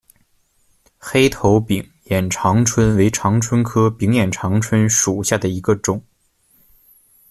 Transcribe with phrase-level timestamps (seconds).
[0.97, 6.03] 黑头柄眼长蝽为长蝽科柄眼长蝽属下的一个种。